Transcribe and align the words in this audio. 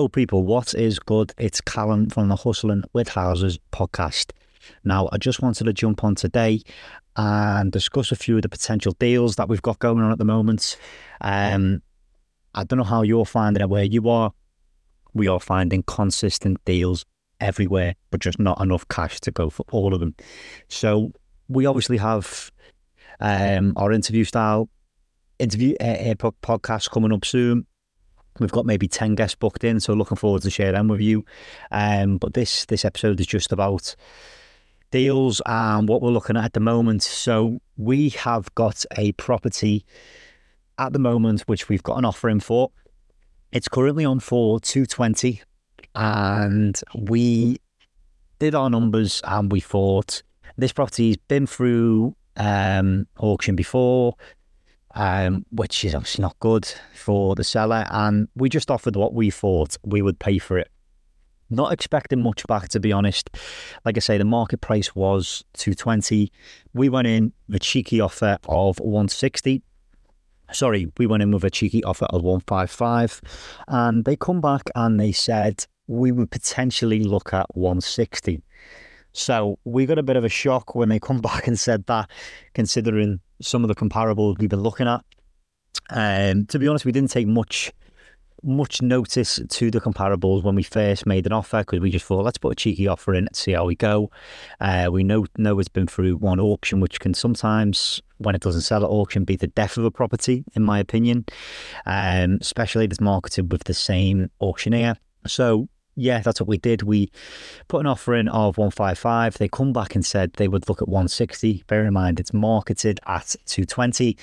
Hello, 0.00 0.08
people. 0.08 0.44
What 0.44 0.72
is 0.72 0.98
good? 0.98 1.34
It's 1.36 1.60
Callum 1.60 2.08
from 2.08 2.28
the 2.28 2.36
Hustling 2.36 2.84
with 2.94 3.10
Houses 3.10 3.58
podcast. 3.70 4.32
Now, 4.82 5.10
I 5.12 5.18
just 5.18 5.42
wanted 5.42 5.64
to 5.64 5.74
jump 5.74 6.02
on 6.04 6.14
today 6.14 6.62
and 7.16 7.70
discuss 7.70 8.10
a 8.10 8.16
few 8.16 8.36
of 8.36 8.42
the 8.42 8.48
potential 8.48 8.96
deals 8.98 9.36
that 9.36 9.50
we've 9.50 9.60
got 9.60 9.78
going 9.78 10.02
on 10.02 10.10
at 10.10 10.16
the 10.16 10.24
moment. 10.24 10.78
Um, 11.20 11.82
I 12.54 12.64
don't 12.64 12.78
know 12.78 12.84
how 12.84 13.02
you're 13.02 13.26
finding 13.26 13.60
it 13.62 13.68
where 13.68 13.84
you 13.84 14.08
are. 14.08 14.32
We 15.12 15.28
are 15.28 15.38
finding 15.38 15.82
consistent 15.82 16.64
deals 16.64 17.04
everywhere, 17.38 17.94
but 18.10 18.22
just 18.22 18.38
not 18.38 18.58
enough 18.62 18.88
cash 18.88 19.20
to 19.20 19.30
go 19.30 19.50
for 19.50 19.66
all 19.70 19.92
of 19.92 20.00
them. 20.00 20.14
So 20.68 21.12
we 21.48 21.66
obviously 21.66 21.98
have 21.98 22.50
um, 23.20 23.74
our 23.76 23.92
interview 23.92 24.24
style 24.24 24.70
interview 25.38 25.74
uh, 25.78 25.84
uh, 25.84 26.14
podcast 26.14 26.90
coming 26.90 27.12
up 27.12 27.26
soon. 27.26 27.66
We've 28.38 28.52
got 28.52 28.66
maybe 28.66 28.88
10 28.88 29.16
guests 29.16 29.34
booked 29.34 29.64
in, 29.64 29.80
so 29.80 29.92
looking 29.92 30.16
forward 30.16 30.42
to 30.42 30.50
share 30.50 30.72
them 30.72 30.88
with 30.88 31.00
you. 31.00 31.24
Um, 31.70 32.16
but 32.18 32.34
this 32.34 32.64
this 32.66 32.84
episode 32.84 33.20
is 33.20 33.26
just 33.26 33.52
about 33.52 33.94
deals 34.90 35.40
and 35.46 35.88
what 35.88 36.02
we're 36.02 36.10
looking 36.10 36.36
at 36.36 36.44
at 36.44 36.52
the 36.52 36.60
moment. 36.60 37.02
So 37.02 37.60
we 37.76 38.10
have 38.10 38.54
got 38.54 38.84
a 38.96 39.12
property 39.12 39.84
at 40.78 40.92
the 40.92 40.98
moment 40.98 41.42
which 41.42 41.68
we've 41.68 41.82
got 41.82 41.98
an 41.98 42.04
offer 42.04 42.28
in 42.28 42.40
for. 42.40 42.70
It's 43.52 43.68
currently 43.68 44.04
on 44.04 44.20
for 44.20 44.60
220 44.60 45.42
and 45.94 46.80
we 46.94 47.58
did 48.38 48.54
our 48.54 48.70
numbers 48.70 49.20
and 49.24 49.50
we 49.50 49.60
thought 49.60 50.22
this 50.56 50.72
property's 50.72 51.16
been 51.16 51.46
through 51.46 52.14
um, 52.36 53.06
auction 53.18 53.56
before 53.56 54.14
um, 54.94 55.44
which 55.50 55.84
is 55.84 55.94
obviously 55.94 56.22
not 56.22 56.38
good 56.40 56.66
for 56.94 57.34
the 57.34 57.44
seller. 57.44 57.86
And 57.90 58.28
we 58.34 58.48
just 58.48 58.70
offered 58.70 58.96
what 58.96 59.14
we 59.14 59.30
thought 59.30 59.76
we 59.84 60.02
would 60.02 60.18
pay 60.18 60.38
for 60.38 60.58
it. 60.58 60.70
Not 61.50 61.72
expecting 61.72 62.22
much 62.22 62.46
back, 62.46 62.68
to 62.70 62.80
be 62.80 62.92
honest. 62.92 63.30
Like 63.84 63.96
I 63.96 64.00
say, 64.00 64.18
the 64.18 64.24
market 64.24 64.60
price 64.60 64.94
was 64.94 65.44
220. 65.54 66.30
We 66.74 66.88
went 66.88 67.08
in 67.08 67.32
with 67.48 67.56
a 67.56 67.58
cheeky 67.58 68.00
offer 68.00 68.38
of 68.48 68.78
160. 68.78 69.62
Sorry, 70.52 70.90
we 70.98 71.06
went 71.06 71.22
in 71.22 71.32
with 71.32 71.44
a 71.44 71.50
cheeky 71.50 71.82
offer 71.82 72.06
of 72.06 72.22
155. 72.22 73.20
And 73.66 74.04
they 74.04 74.16
come 74.16 74.40
back 74.40 74.70
and 74.76 74.98
they 75.00 75.12
said 75.12 75.66
we 75.88 76.12
would 76.12 76.30
potentially 76.30 77.02
look 77.02 77.34
at 77.34 77.46
160. 77.56 78.42
So 79.12 79.58
we 79.64 79.86
got 79.86 79.98
a 79.98 80.02
bit 80.02 80.16
of 80.16 80.24
a 80.24 80.28
shock 80.28 80.74
when 80.74 80.88
they 80.88 80.98
come 80.98 81.20
back 81.20 81.46
and 81.46 81.58
said 81.58 81.86
that, 81.86 82.10
considering 82.54 83.20
some 83.40 83.64
of 83.64 83.68
the 83.68 83.74
comparables 83.74 84.38
we've 84.38 84.50
been 84.50 84.60
looking 84.60 84.88
at. 84.88 85.04
Um, 85.90 86.46
to 86.46 86.58
be 86.58 86.68
honest, 86.68 86.84
we 86.84 86.92
didn't 86.92 87.10
take 87.10 87.26
much 87.26 87.72
much 88.42 88.80
notice 88.80 89.40
to 89.48 89.70
the 89.70 89.80
comparables 89.80 90.42
when 90.42 90.54
we 90.54 90.62
first 90.62 91.06
made 91.06 91.26
an 91.26 91.32
offer 91.32 91.58
because 91.58 91.80
we 91.80 91.90
just 91.90 92.04
thought 92.04 92.24
let's 92.24 92.38
put 92.38 92.52
a 92.52 92.54
cheeky 92.54 92.88
offer 92.88 93.12
in 93.14 93.26
and 93.26 93.36
see 93.36 93.52
how 93.52 93.64
we 93.64 93.74
go. 93.74 94.10
Uh, 94.60 94.88
we 94.90 95.04
know 95.04 95.26
know 95.36 95.58
it's 95.58 95.68
been 95.68 95.86
through 95.86 96.16
one 96.16 96.40
auction, 96.40 96.80
which 96.80 97.00
can 97.00 97.14
sometimes, 97.14 98.00
when 98.18 98.34
it 98.34 98.40
doesn't 98.40 98.62
sell 98.62 98.84
at 98.84 98.90
auction, 98.90 99.24
be 99.24 99.36
the 99.36 99.46
death 99.48 99.76
of 99.76 99.84
a 99.84 99.90
property, 99.90 100.44
in 100.54 100.62
my 100.62 100.78
opinion. 100.78 101.24
Um, 101.86 102.38
especially 102.40 102.84
if 102.84 102.92
it's 102.92 103.00
marketed 103.00 103.52
with 103.52 103.64
the 103.64 103.74
same 103.74 104.30
auctioneer. 104.40 104.96
So 105.26 105.68
yeah, 105.96 106.20
that's 106.20 106.40
what 106.40 106.48
we 106.48 106.58
did. 106.58 106.82
We 106.82 107.10
put 107.68 107.80
an 107.80 107.86
offer 107.86 108.14
in 108.14 108.28
of 108.28 108.58
155. 108.58 109.38
They 109.38 109.48
come 109.48 109.72
back 109.72 109.94
and 109.94 110.04
said 110.04 110.32
they 110.34 110.48
would 110.48 110.68
look 110.68 110.80
at 110.80 110.88
160. 110.88 111.64
Bear 111.66 111.84
in 111.84 111.92
mind, 111.92 112.20
it's 112.20 112.32
marketed 112.32 113.00
at 113.06 113.34
220. 113.46 114.16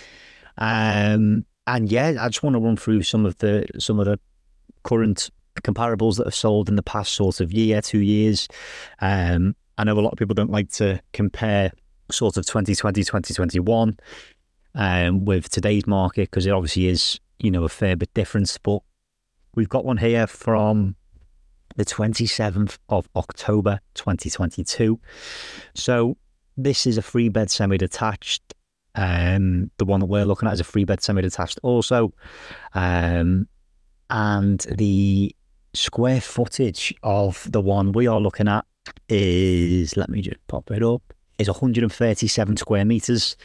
Um, 0.57 1.45
and 1.67 1.91
yeah, 1.91 2.15
I 2.19 2.29
just 2.29 2.43
want 2.43 2.55
to 2.55 2.59
run 2.59 2.77
through 2.77 3.03
some 3.03 3.25
of 3.25 3.37
the 3.39 3.67
some 3.77 3.99
of 3.99 4.05
the 4.05 4.19
current 4.83 5.29
comparables 5.61 6.17
that 6.17 6.25
have 6.25 6.35
sold 6.35 6.69
in 6.69 6.75
the 6.75 6.83
past 6.83 7.13
sort 7.13 7.41
of 7.41 7.51
year, 7.51 7.81
two 7.81 7.99
years. 7.99 8.47
Um, 9.01 9.55
I 9.77 9.83
know 9.83 9.93
a 9.93 10.01
lot 10.01 10.13
of 10.13 10.17
people 10.17 10.33
don't 10.33 10.51
like 10.51 10.71
to 10.73 11.01
compare 11.13 11.71
sort 12.09 12.37
of 12.37 12.45
2020, 12.45 13.03
2021 13.03 13.97
um, 14.75 15.25
with 15.25 15.49
today's 15.49 15.85
market 15.85 16.29
because 16.31 16.45
it 16.45 16.51
obviously 16.51 16.87
is, 16.87 17.19
you 17.39 17.51
know, 17.51 17.63
a 17.63 17.69
fair 17.69 17.95
bit 17.95 18.13
different. 18.13 18.57
But 18.63 18.79
we've 19.55 19.69
got 19.69 19.85
one 19.85 19.97
here 19.97 20.25
from 20.25 20.95
the 21.77 21.85
27th 21.85 22.77
of 22.89 23.07
October 23.15 23.79
2022. 23.93 24.99
So 25.75 26.17
this 26.57 26.85
is 26.85 26.97
a 26.97 27.01
three 27.01 27.29
bed 27.29 27.49
semi 27.49 27.77
detached. 27.77 28.55
Um, 28.95 29.69
the 29.77 29.85
one 29.85 29.99
that 29.99 30.07
we're 30.07 30.25
looking 30.25 30.47
at 30.47 30.55
is 30.55 30.59
a 30.59 30.63
three 30.63 30.83
bed 30.83 31.01
semi 31.01 31.21
detached 31.21 31.59
also. 31.63 32.13
Um, 32.73 33.47
and 34.09 34.59
the 34.75 35.35
square 35.73 36.19
footage 36.19 36.93
of 37.03 37.47
the 37.51 37.61
one 37.61 37.91
we 37.91 38.07
are 38.07 38.19
looking 38.19 38.47
at 38.47 38.65
is, 39.07 39.95
let 39.95 40.09
me 40.09 40.21
just 40.21 40.45
pop 40.47 40.71
it 40.71 40.81
up, 40.81 41.13
is 41.37 41.47
137 41.47 42.57
square 42.57 42.85
meters. 42.85 43.37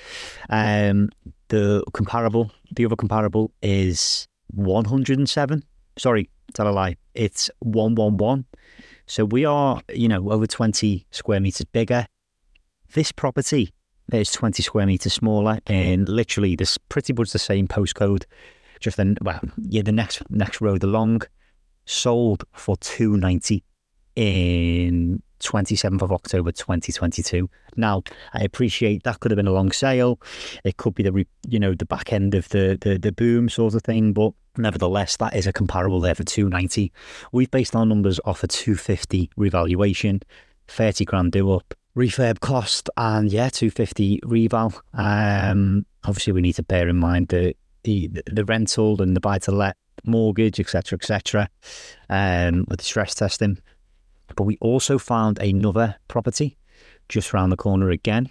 Um, 0.49 1.11
the 1.49 1.85
comparable, 1.93 2.51
the 2.75 2.87
other 2.87 2.97
comparable 2.97 3.53
is 3.61 4.27
107. 4.55 5.63
Sorry, 5.99 6.31
tell 6.55 6.69
a 6.69 6.71
lie. 6.71 6.97
It's 7.15 7.51
111. 7.61 8.47
So 9.07 9.25
we 9.25 9.45
are, 9.45 9.81
you 9.93 10.09
know, 10.09 10.31
over 10.31 10.47
20 10.47 11.07
square 11.11 11.41
meters 11.41 11.67
bigger. 11.67 12.07
This 12.95 13.13
property 13.13 13.73
is 14.13 14.33
20 14.33 14.63
square 14.63 14.87
meters 14.87 15.13
smaller 15.13 15.59
and 15.67 16.09
literally 16.09 16.57
this 16.57 16.79
pretty 16.79 17.13
much 17.13 17.33
the 17.33 17.39
same 17.39 17.67
postcode. 17.69 18.25
Just 18.81 18.97
then, 18.97 19.17
well, 19.23 19.41
yeah, 19.59 19.83
the 19.83 19.93
next 19.93 20.23
next 20.31 20.61
road 20.61 20.83
along 20.83 21.23
sold 21.85 22.45
for 22.53 22.77
290 22.77 23.63
in 24.17 25.23
27th 25.43 26.03
of 26.03 26.13
October 26.13 26.53
2022. 26.53 27.49
Now, 27.77 28.03
I 28.33 28.43
appreciate 28.43 29.03
that 29.03 29.21
could 29.21 29.31
have 29.31 29.37
been 29.37 29.47
a 29.47 29.53
long 29.53 29.73
sale. 29.73 30.21
It 30.65 30.77
could 30.77 30.95
be 30.95 31.03
the 31.03 31.27
you 31.49 31.59
know 31.59 31.75
the 31.75 31.85
back 31.85 32.13
end 32.13 32.35
of 32.35 32.49
the 32.51 32.79
the, 32.81 32.99
the 32.99 33.13
boom 33.13 33.49
sort 33.49 33.75
of 33.75 33.83
thing, 33.83 34.13
but 34.13 34.33
nevertheless, 34.57 35.17
that 35.19 35.35
is 35.35 35.47
a 35.47 35.53
comparable 35.53 36.01
there 36.01 36.15
for 36.15 36.25
290. 36.25 36.93
We've 37.33 37.51
based 37.51 37.77
our 37.77 37.87
numbers 37.87 38.21
off 38.25 38.43
a 38.43 38.49
250 38.49 39.31
revaluation, 39.37 40.21
30 40.69 41.05
grand 41.05 41.33
do 41.33 41.53
up, 41.53 41.75
refurb 41.97 42.41
cost, 42.41 42.89
and 42.97 43.31
yeah, 43.31 43.49
250 43.49 44.21
reval. 44.25 44.75
Um, 44.95 45.87
obviously, 46.05 46.33
we 46.33 46.43
need 46.43 46.55
to 46.55 46.63
bear 46.63 46.89
in 46.89 46.97
mind 46.97 47.29
the 47.29 47.55
the, 47.85 48.09
the 48.27 48.45
rental 48.45 49.03
and 49.03 49.17
the 49.17 49.21
buy 49.21 49.39
to 49.41 49.51
let 49.51 49.77
mortgage, 50.05 50.61
etc., 50.61 50.97
etc. 50.97 51.49
Um, 52.09 52.65
with 52.69 52.79
the 52.79 52.85
stress 52.85 53.15
testing. 53.15 53.59
But 54.37 54.45
we 54.45 54.59
also 54.61 54.99
found 54.99 55.39
another 55.39 55.97
property 56.09 56.59
just 57.09 57.33
round 57.33 57.53
the 57.53 57.57
corner 57.57 57.91
again 57.91 58.29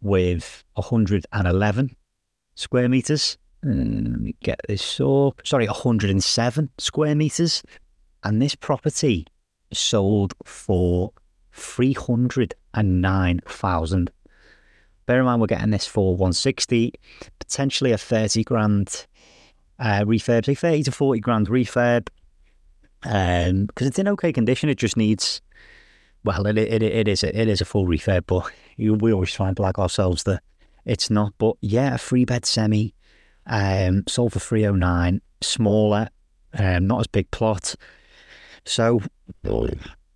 with 0.00 0.64
111 0.74 1.96
square 2.54 2.88
meters. 2.88 3.36
And 3.62 4.12
let 4.12 4.20
me 4.20 4.34
get 4.42 4.58
this 4.68 5.00
up. 5.00 5.40
Sorry, 5.44 5.66
107 5.66 6.70
square 6.78 7.14
meters. 7.14 7.62
And 8.22 8.40
this 8.40 8.54
property 8.54 9.26
sold 9.72 10.34
for 10.44 11.12
309,000. 11.52 14.10
Bear 15.06 15.18
in 15.18 15.24
mind, 15.24 15.40
we're 15.40 15.48
getting 15.48 15.70
this 15.70 15.86
for 15.86 16.12
160, 16.12 16.92
potentially 17.38 17.92
a 17.92 17.98
30 17.98 18.44
grand 18.44 19.06
uh, 19.78 20.02
refurb, 20.02 20.44
say 20.44 20.54
30 20.54 20.82
to 20.84 20.92
40 20.92 21.20
grand 21.20 21.48
refurb 21.48 22.08
because 23.02 23.50
um, 23.50 23.68
it's 23.78 23.98
in 23.98 24.08
okay 24.08 24.32
condition. 24.32 24.68
It 24.68 24.78
just 24.78 24.96
needs, 24.96 25.40
well, 26.24 26.46
it 26.46 26.58
it, 26.58 26.82
it 26.82 27.08
is 27.08 27.22
a, 27.22 27.38
it 27.38 27.48
is 27.48 27.60
a 27.60 27.64
full 27.64 27.86
refurb, 27.86 28.24
but 28.26 28.50
you, 28.76 28.94
we 28.94 29.12
always 29.12 29.32
try 29.32 29.48
and 29.48 29.56
blag 29.56 29.78
ourselves 29.78 30.24
that 30.24 30.42
it's 30.84 31.10
not. 31.10 31.32
But 31.38 31.56
yeah, 31.60 31.94
a 31.94 31.98
three 31.98 32.24
bed 32.24 32.44
semi, 32.44 32.94
um, 33.46 34.04
sold 34.06 34.32
for 34.32 34.40
three 34.40 34.66
oh 34.66 34.74
nine, 34.74 35.22
smaller, 35.40 36.08
um, 36.58 36.86
not 36.86 37.00
as 37.00 37.06
big 37.06 37.30
plot. 37.30 37.74
So 38.66 39.00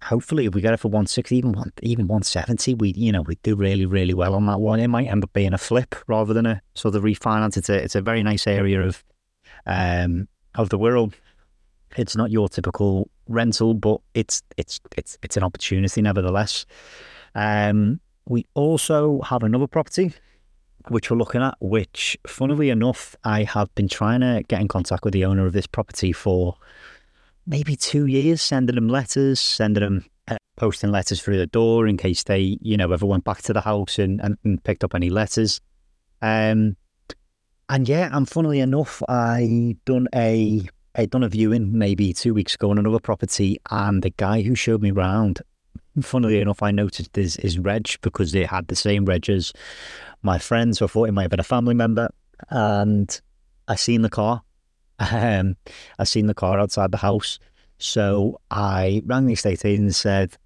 hopefully, 0.03 0.45
if 0.45 0.55
we 0.55 0.61
get 0.61 0.75
it 0.75 0.81
for 0.81 0.89
one 0.89 1.07
sixty, 1.07 1.37
even 1.39 1.53
one, 1.53 1.73
even 1.83 2.07
one 2.07 2.23
seventy, 2.23 2.75
we 2.75 2.93
you 2.93 3.13
know 3.13 3.23
we 3.23 3.37
do 3.43 3.57
really 3.57 3.87
really 3.87 4.15
well 4.15 4.35
on 4.35 4.47
that 4.47 4.61
one. 4.61 4.81
It 4.81 4.89
might 4.89 5.07
end 5.07 5.25
up 5.25 5.33
being 5.33 5.55
a 5.55 5.59
flip 5.59 5.95
rather 6.07 6.35
than 6.35 6.47
a 6.47 6.61
sort 6.75 6.95
of 6.95 7.03
refinance. 7.03 7.57
It's 7.57 7.71
a 7.71 7.83
it's 7.83 7.95
a 7.95 8.03
very 8.03 8.23
nice 8.23 8.47
area 8.47 8.83
of 8.83 9.03
um 9.67 10.29
of 10.55 10.69
the 10.69 10.79
world 10.79 11.15
it's 11.97 12.17
not 12.17 12.31
your 12.31 12.49
typical 12.49 13.09
rental, 13.29 13.75
but 13.75 14.01
it's 14.15 14.43
it's 14.57 14.81
it's 14.97 15.19
it's 15.23 15.37
an 15.37 15.43
opportunity 15.43 16.03
nevertheless. 16.03 16.67
Um, 17.35 18.01
we 18.27 18.47
also 18.55 19.21
have 19.23 19.43
another 19.43 19.67
property 19.67 20.13
which 20.89 21.11
we're 21.11 21.17
looking 21.17 21.43
at, 21.43 21.57
which, 21.61 22.17
funnily 22.27 22.71
enough, 22.71 23.17
I 23.25 23.45
have 23.45 23.75
been 23.75 23.89
trying 23.89 24.21
to 24.21 24.43
get 24.49 24.61
in 24.61 24.69
contact 24.69 25.05
with 25.05 25.15
the 25.15 25.25
owner 25.25 25.47
of 25.47 25.53
this 25.53 25.67
property 25.67 26.13
for 26.13 26.57
maybe 27.47 27.77
two 27.77 28.07
years, 28.07 28.43
sending 28.43 28.75
them 28.75 28.89
letters, 28.89 29.41
sending 29.41 29.83
them 29.83 30.05
uh, 30.29 30.37
posting 30.57 30.91
letters 30.91 31.23
through 31.23 31.39
the 31.39 31.47
door 31.47 31.87
in 31.87 31.97
case 31.97 32.23
they, 32.25 32.59
you 32.61 32.77
know, 32.77 32.93
ever 32.93 33.07
went 33.07 33.25
back 33.25 33.43
to 33.43 33.53
the 33.53 33.61
house 33.61 33.99
and, 33.99 34.21
and, 34.21 34.37
and 34.45 34.63
picked 34.65 34.85
up 34.85 34.95
any 34.95 35.11
letters. 35.11 35.61
Um, 36.21 36.77
and 37.69 37.89
yeah, 37.89 38.11
and 38.13 38.29
funnily 38.29 38.61
enough, 38.61 39.03
I 39.09 39.77
done 39.87 40.09
a 40.15 40.69
I'd 40.97 41.11
done 41.11 41.23
a 41.23 41.29
viewing 41.29 41.77
maybe 41.77 42.13
two 42.13 42.35
weeks 42.35 42.55
ago 42.55 42.71
on 42.71 42.79
another 42.79 43.01
property, 43.01 43.59
and 43.71 44.03
the 44.03 44.11
guy 44.11 44.43
who 44.43 44.55
showed 44.55 44.83
me 44.83 44.93
around, 44.93 45.43
funnily 46.01 46.41
enough, 46.41 46.63
I 46.63 46.71
noticed 46.71 47.17
his, 47.17 47.37
his 47.37 47.59
reg 47.59 47.89
because 48.03 48.33
they 48.33 48.45
had 48.45 48.69
the 48.69 48.77
same 48.77 49.05
reg 49.05 49.29
as 49.29 49.53
my 50.23 50.39
friend, 50.39 50.77
so 50.77 50.87
I 50.87 50.89
thought 50.89 51.09
it 51.09 51.13
might 51.13 51.23
have 51.23 51.31
been 51.31 51.41
a 51.41 51.45
family 51.45 51.75
member. 51.75 52.09
And 52.51 53.21
I 53.69 53.77
seen 53.77 54.03
the 54.03 54.11
car. 54.11 54.43
Um, 55.01 55.57
I 55.99 56.05
seen 56.05 56.29
the 56.29 56.35
car 56.35 56.61
outside 56.61 56.93
the 56.93 56.99
house. 56.99 57.41
So 57.79 58.41
I 58.53 59.03
rang 59.07 59.27
the 59.27 59.33
estate 59.33 59.65
agent 59.65 59.87
and 59.87 59.95
said, 59.95 60.37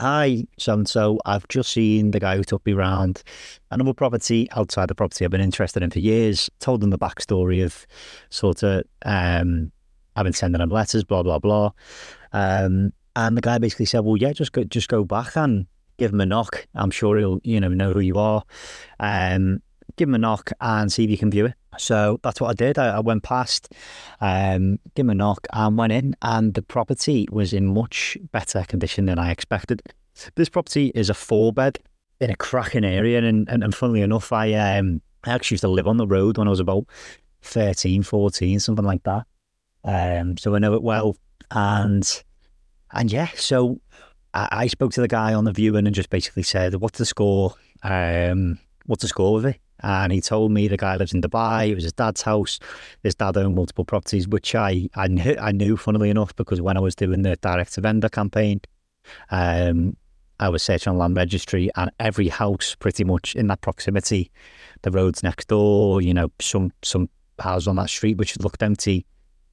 Hi, 0.00 0.44
so 0.58 0.72
and 0.72 0.88
so. 0.88 1.20
I've 1.26 1.46
just 1.48 1.70
seen 1.70 2.10
the 2.10 2.18
guy 2.18 2.36
who 2.36 2.44
took 2.44 2.64
me 2.64 2.72
round 2.72 3.22
another 3.70 3.92
property 3.92 4.48
outside 4.56 4.88
the 4.88 4.94
property 4.94 5.24
I've 5.24 5.30
been 5.30 5.42
interested 5.42 5.82
in 5.82 5.90
for 5.90 5.98
years. 6.00 6.50
Told 6.60 6.80
them 6.80 6.90
the 6.90 6.98
backstory 6.98 7.62
of 7.62 7.86
sort 8.30 8.62
of 8.62 8.84
um, 9.04 9.70
I've 10.16 10.24
been 10.24 10.32
sending 10.32 10.60
him 10.60 10.70
letters, 10.70 11.04
blah 11.04 11.22
blah 11.22 11.38
blah. 11.38 11.72
Um, 12.32 12.92
and 13.16 13.36
the 13.36 13.40
guy 13.40 13.58
basically 13.58 13.86
said, 13.86 14.00
"Well, 14.00 14.16
yeah, 14.16 14.32
just 14.32 14.52
go, 14.52 14.64
just 14.64 14.88
go 14.88 15.04
back 15.04 15.36
and 15.36 15.66
give 15.98 16.12
him 16.12 16.20
a 16.20 16.26
knock. 16.26 16.66
I'm 16.74 16.90
sure 16.90 17.16
he'll, 17.18 17.40
you 17.44 17.60
know, 17.60 17.68
know 17.68 17.92
who 17.92 18.00
you 18.00 18.18
are. 18.18 18.42
Um, 18.98 19.62
give 19.96 20.08
him 20.08 20.14
a 20.16 20.18
knock 20.18 20.50
and 20.60 20.92
see 20.92 21.04
if 21.04 21.10
you 21.10 21.18
can 21.18 21.30
view 21.30 21.46
it." 21.46 21.54
So 21.78 22.20
that's 22.22 22.40
what 22.40 22.50
I 22.50 22.54
did. 22.54 22.78
I, 22.78 22.96
I 22.96 23.00
went 23.00 23.22
past, 23.22 23.72
um, 24.20 24.78
give 24.94 25.04
him 25.04 25.10
a 25.10 25.14
knock, 25.14 25.46
and 25.52 25.76
went 25.76 25.92
in, 25.92 26.16
and 26.22 26.54
the 26.54 26.62
property 26.62 27.26
was 27.30 27.52
in 27.52 27.66
much 27.66 28.16
better 28.32 28.64
condition 28.66 29.06
than 29.06 29.18
I 29.18 29.30
expected. 29.30 29.82
This 30.36 30.48
property 30.48 30.92
is 30.94 31.10
a 31.10 31.14
four 31.14 31.52
bed 31.52 31.78
in 32.20 32.30
a 32.30 32.36
cracking 32.36 32.84
area, 32.84 33.18
and 33.18 33.48
and, 33.48 33.62
and 33.62 33.74
funnily 33.74 34.02
enough, 34.02 34.32
I 34.32 34.52
um, 34.54 35.00
I 35.24 35.32
actually 35.32 35.54
used 35.54 35.62
to 35.62 35.68
live 35.68 35.86
on 35.86 35.96
the 35.96 36.06
road 36.06 36.38
when 36.38 36.48
I 36.48 36.50
was 36.50 36.60
about 36.60 36.84
13, 37.42 38.02
14, 38.02 38.60
something 38.60 38.84
like 38.84 39.02
that. 39.04 39.26
Um, 39.84 40.36
so 40.36 40.54
I 40.54 40.58
know 40.58 40.74
it 40.74 40.82
well. 40.82 41.16
And 41.50 42.22
and 42.92 43.12
yeah, 43.12 43.28
so 43.36 43.80
I, 44.32 44.48
I, 44.50 44.66
spoke 44.66 44.92
to 44.92 45.00
the 45.00 45.08
guy 45.08 45.34
on 45.34 45.44
the 45.44 45.52
viewing 45.52 45.86
and 45.86 45.94
just 45.94 46.10
basically 46.10 46.42
said, 46.42 46.74
"What's 46.76 46.98
the 46.98 47.06
score? 47.06 47.54
Um, 47.82 48.58
what's 48.86 49.02
the 49.02 49.08
score 49.08 49.34
with 49.34 49.46
it?" 49.46 49.60
And 49.80 50.12
he 50.12 50.20
told 50.20 50.52
me 50.52 50.68
the 50.68 50.76
guy 50.76 50.96
lives 50.96 51.12
in 51.12 51.20
Dubai. 51.20 51.68
It 51.68 51.74
was 51.74 51.84
his 51.84 51.92
dad's 51.92 52.22
house. 52.22 52.58
His 53.02 53.14
dad 53.14 53.36
owned 53.36 53.54
multiple 53.54 53.84
properties, 53.84 54.26
which 54.26 54.54
I 54.54 54.88
I 54.94 55.08
knew, 55.08 55.36
I 55.40 55.52
knew 55.52 55.76
funnily 55.76 56.10
enough, 56.10 56.34
because 56.36 56.60
when 56.60 56.76
I 56.76 56.80
was 56.80 56.94
doing 56.94 57.22
the 57.22 57.36
direct 57.36 57.74
to 57.74 57.82
vendor 57.82 58.08
campaign, 58.08 58.60
um, 59.30 59.96
I 60.40 60.48
was 60.48 60.62
searching 60.62 60.92
on 60.92 60.98
land 60.98 61.16
registry, 61.16 61.70
and 61.76 61.90
every 62.00 62.28
house 62.28 62.74
pretty 62.74 63.04
much 63.04 63.34
in 63.36 63.48
that 63.48 63.60
proximity, 63.60 64.30
the 64.82 64.90
roads 64.90 65.22
next 65.22 65.48
door, 65.48 66.00
you 66.00 66.14
know, 66.14 66.30
some 66.40 66.72
some 66.82 67.10
house 67.40 67.66
on 67.66 67.76
that 67.76 67.90
street 67.90 68.16
which 68.16 68.38
looked 68.38 68.62
empty 68.62 69.04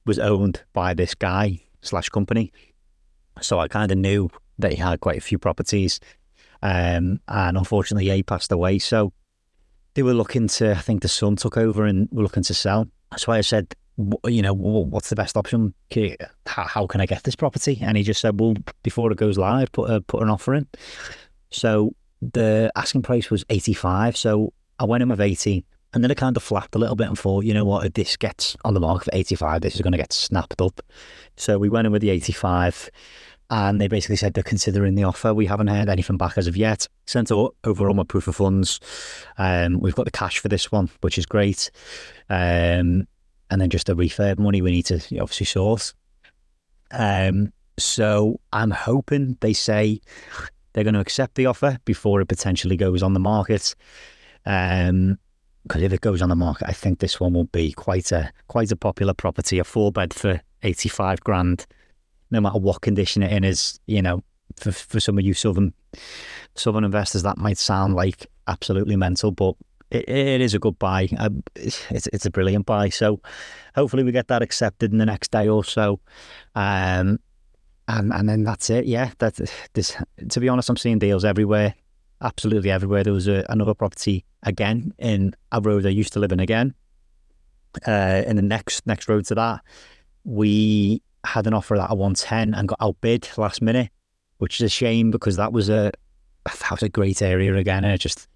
was 0.04 0.18
owned 0.18 0.62
by 0.72 0.94
this 0.94 1.14
guy 1.14 1.60
slash 1.80 2.08
company. 2.08 2.52
So 3.40 3.58
I 3.58 3.68
kind 3.68 3.90
of 3.90 3.98
knew 3.98 4.30
that 4.58 4.72
he 4.72 4.78
had 4.78 5.00
quite 5.00 5.18
a 5.18 5.22
few 5.22 5.38
properties. 5.38 6.00
Um, 6.62 7.20
and 7.28 7.56
unfortunately, 7.56 8.08
he 8.10 8.22
passed 8.22 8.52
away. 8.52 8.78
So 8.78 9.12
they 9.94 10.02
were 10.02 10.14
looking 10.14 10.48
to, 10.48 10.72
I 10.72 10.80
think 10.80 11.02
the 11.02 11.08
son 11.08 11.36
took 11.36 11.56
over 11.56 11.84
and 11.84 12.08
were 12.12 12.22
looking 12.22 12.44
to 12.44 12.54
sell. 12.54 12.88
That's 13.10 13.26
why 13.26 13.38
I 13.38 13.42
said, 13.42 13.74
you 14.24 14.42
know, 14.42 14.54
what's 14.54 15.10
the 15.10 15.16
best 15.16 15.36
option? 15.36 15.74
How, 16.46 16.86
can 16.86 17.00
I 17.00 17.06
get 17.06 17.24
this 17.24 17.36
property? 17.36 17.78
And 17.82 17.96
he 17.96 18.02
just 18.02 18.20
said, 18.20 18.40
well, 18.40 18.54
before 18.82 19.12
it 19.12 19.18
goes 19.18 19.36
live, 19.36 19.70
put 19.72 19.90
a, 19.90 20.00
put 20.00 20.22
an 20.22 20.30
offer 20.30 20.54
in. 20.54 20.66
So 21.50 21.94
the 22.22 22.72
asking 22.74 23.02
price 23.02 23.30
was 23.30 23.44
85. 23.50 24.16
So 24.16 24.52
I 24.78 24.84
went 24.84 25.02
in 25.02 25.08
with 25.08 25.20
80. 25.20 25.64
And 25.94 26.02
then 26.02 26.10
it 26.10 26.16
kind 26.16 26.36
of 26.36 26.42
flapped 26.42 26.74
a 26.74 26.78
little 26.78 26.96
bit 26.96 27.08
and 27.08 27.18
thought, 27.18 27.44
you 27.44 27.52
know 27.52 27.64
what, 27.64 27.84
if 27.84 27.92
this 27.92 28.16
gets 28.16 28.56
on 28.64 28.74
the 28.74 28.80
market 28.80 29.04
for 29.04 29.10
85, 29.12 29.60
this 29.60 29.74
is 29.74 29.82
going 29.82 29.92
to 29.92 29.98
get 29.98 30.12
snapped 30.12 30.60
up. 30.62 30.80
So 31.36 31.58
we 31.58 31.68
went 31.68 31.86
in 31.86 31.92
with 31.92 32.00
the 32.00 32.10
85 32.10 32.90
and 33.50 33.78
they 33.78 33.88
basically 33.88 34.16
said 34.16 34.32
they're 34.32 34.42
considering 34.42 34.94
the 34.94 35.04
offer. 35.04 35.34
We 35.34 35.44
haven't 35.44 35.66
heard 35.66 35.90
anything 35.90 36.16
back 36.16 36.38
as 36.38 36.46
of 36.46 36.56
yet. 36.56 36.88
Sent 37.06 37.30
over 37.30 37.88
all 37.88 37.94
my 37.94 38.04
proof 38.04 38.26
of 38.26 38.36
funds. 38.36 38.80
Um, 39.36 39.80
we've 39.80 39.94
got 39.94 40.06
the 40.06 40.10
cash 40.10 40.38
for 40.38 40.48
this 40.48 40.72
one, 40.72 40.88
which 41.02 41.18
is 41.18 41.26
great. 41.26 41.70
Um, 42.30 43.06
and 43.50 43.60
then 43.60 43.68
just 43.68 43.86
the 43.86 43.94
refurb 43.94 44.38
money 44.38 44.62
we 44.62 44.70
need 44.70 44.86
to 44.86 44.94
obviously 45.20 45.44
source. 45.44 45.92
Um, 46.90 47.52
so 47.78 48.40
I'm 48.54 48.70
hoping 48.70 49.36
they 49.40 49.52
say 49.52 50.00
they're 50.72 50.84
going 50.84 50.94
to 50.94 51.00
accept 51.00 51.34
the 51.34 51.46
offer 51.46 51.78
before 51.84 52.22
it 52.22 52.28
potentially 52.28 52.78
goes 52.78 53.02
on 53.02 53.12
the 53.12 53.20
market. 53.20 53.74
Um, 54.46 55.18
because 55.62 55.82
if 55.82 55.92
it 55.92 56.00
goes 56.00 56.22
on 56.22 56.28
the 56.28 56.36
market, 56.36 56.68
I 56.68 56.72
think 56.72 56.98
this 56.98 57.20
one 57.20 57.34
will 57.34 57.44
be 57.44 57.72
quite 57.72 58.12
a 58.12 58.32
quite 58.48 58.72
a 58.72 58.76
popular 58.76 59.14
property. 59.14 59.58
A 59.58 59.64
four 59.64 59.92
bed 59.92 60.12
for 60.12 60.40
eighty 60.62 60.88
five 60.88 61.20
grand, 61.20 61.66
no 62.30 62.40
matter 62.40 62.58
what 62.58 62.80
condition 62.80 63.22
it 63.22 63.32
in 63.32 63.44
is. 63.44 63.78
You 63.86 64.02
know, 64.02 64.22
for 64.56 64.72
for 64.72 65.00
some 65.00 65.18
of 65.18 65.24
you 65.24 65.34
southern 65.34 65.72
southern 66.54 66.84
investors, 66.84 67.22
that 67.22 67.38
might 67.38 67.58
sound 67.58 67.94
like 67.94 68.26
absolutely 68.48 68.96
mental, 68.96 69.30
but 69.30 69.54
it, 69.90 70.08
it 70.08 70.40
is 70.40 70.54
a 70.54 70.58
good 70.58 70.78
buy. 70.78 71.08
Um, 71.18 71.42
it's 71.54 72.08
it's 72.08 72.26
a 72.26 72.30
brilliant 72.30 72.66
buy. 72.66 72.88
So 72.88 73.20
hopefully 73.74 74.02
we 74.02 74.12
get 74.12 74.28
that 74.28 74.42
accepted 74.42 74.92
in 74.92 74.98
the 74.98 75.06
next 75.06 75.30
day 75.30 75.48
or 75.48 75.64
so. 75.64 76.00
Um, 76.54 77.20
and 77.88 78.12
and 78.12 78.28
then 78.28 78.44
that's 78.44 78.70
it. 78.70 78.86
Yeah, 78.86 79.10
that 79.18 79.40
this. 79.74 79.96
To 80.28 80.40
be 80.40 80.48
honest, 80.48 80.70
I'm 80.70 80.76
seeing 80.76 80.98
deals 80.98 81.24
everywhere 81.24 81.74
absolutely 82.22 82.70
everywhere. 82.70 83.04
There 83.04 83.12
was 83.12 83.28
a, 83.28 83.44
another 83.48 83.74
property 83.74 84.24
again 84.42 84.92
in 84.98 85.34
a 85.50 85.60
road 85.60 85.86
I 85.86 85.90
used 85.90 86.12
to 86.14 86.20
live 86.20 86.32
in 86.32 86.40
again. 86.40 86.74
Uh, 87.86 88.22
in 88.26 88.36
the 88.36 88.42
next 88.42 88.86
next 88.86 89.08
road 89.08 89.24
to 89.26 89.34
that, 89.34 89.62
we 90.24 91.02
had 91.24 91.46
an 91.46 91.54
offer 91.54 91.76
at 91.76 91.90
a 91.90 91.94
110 91.94 92.54
and 92.54 92.68
got 92.68 92.78
outbid 92.80 93.28
last 93.36 93.62
minute, 93.62 93.90
which 94.38 94.60
is 94.60 94.64
a 94.64 94.68
shame 94.68 95.10
because 95.10 95.36
that 95.36 95.52
was 95.52 95.68
a 95.68 95.92
that 96.44 96.70
was 96.70 96.82
a 96.82 96.88
great 96.88 97.22
area 97.22 97.54
again. 97.56 97.84
And 97.84 97.92
it 97.92 97.98
just 97.98 98.28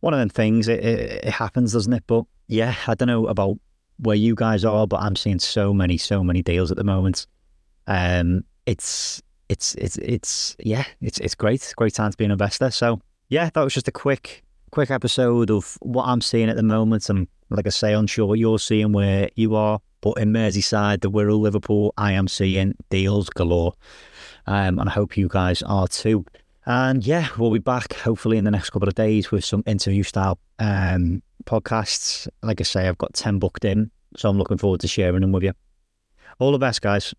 one 0.00 0.14
of 0.14 0.18
them 0.18 0.28
things. 0.28 0.68
It, 0.68 0.80
it, 0.84 1.24
it 1.24 1.30
happens, 1.32 1.72
doesn't 1.72 1.92
it? 1.92 2.04
But 2.06 2.24
yeah, 2.48 2.74
I 2.86 2.94
don't 2.94 3.08
know 3.08 3.26
about 3.26 3.58
where 3.98 4.16
you 4.16 4.34
guys 4.34 4.64
are, 4.64 4.86
but 4.86 5.00
I'm 5.00 5.16
seeing 5.16 5.38
so 5.38 5.72
many, 5.72 5.96
so 5.96 6.22
many 6.22 6.42
deals 6.42 6.70
at 6.70 6.76
the 6.76 6.84
moment. 6.84 7.26
Um, 7.86 8.44
it's 8.66 9.22
it's 9.48 9.74
it's 9.76 9.96
it's 9.98 10.56
yeah, 10.58 10.84
it's 11.00 11.18
it's 11.18 11.34
great. 11.34 11.72
Great 11.76 11.94
time 11.94 12.10
to 12.10 12.16
be 12.16 12.24
an 12.24 12.30
investor. 12.30 12.70
So 12.70 13.00
yeah, 13.28 13.50
that 13.52 13.62
was 13.62 13.74
just 13.74 13.88
a 13.88 13.92
quick 13.92 14.42
quick 14.70 14.90
episode 14.90 15.50
of 15.50 15.78
what 15.80 16.04
I'm 16.04 16.20
seeing 16.20 16.48
at 16.48 16.56
the 16.56 16.62
moment. 16.62 17.08
And 17.08 17.28
like 17.50 17.66
I 17.66 17.70
say, 17.70 17.94
unsure 17.94 18.26
what 18.26 18.38
you're 18.38 18.58
seeing 18.58 18.92
where 18.92 19.30
you 19.34 19.54
are. 19.54 19.80
But 20.00 20.18
in 20.18 20.32
Merseyside, 20.32 21.00
the 21.00 21.10
Wirral, 21.10 21.40
Liverpool, 21.40 21.94
I 21.96 22.12
am 22.12 22.28
seeing 22.28 22.74
deals 22.90 23.30
galore. 23.30 23.74
Um, 24.46 24.78
and 24.78 24.88
I 24.88 24.92
hope 24.92 25.16
you 25.16 25.28
guys 25.28 25.62
are 25.62 25.88
too. 25.88 26.24
And 26.66 27.06
yeah, 27.06 27.28
we'll 27.38 27.52
be 27.52 27.58
back 27.58 27.94
hopefully 27.94 28.38
in 28.38 28.44
the 28.44 28.50
next 28.50 28.70
couple 28.70 28.88
of 28.88 28.94
days 28.94 29.30
with 29.30 29.44
some 29.44 29.62
interview 29.66 30.02
style 30.02 30.38
um, 30.58 31.22
podcasts. 31.44 32.28
Like 32.42 32.60
I 32.60 32.64
say, 32.64 32.88
I've 32.88 32.98
got 32.98 33.14
10 33.14 33.38
booked 33.38 33.64
in, 33.64 33.90
so 34.16 34.28
I'm 34.28 34.38
looking 34.38 34.58
forward 34.58 34.80
to 34.80 34.88
sharing 34.88 35.20
them 35.20 35.32
with 35.32 35.44
you. 35.44 35.52
All 36.38 36.52
the 36.52 36.58
best, 36.58 36.82
guys. 36.82 37.14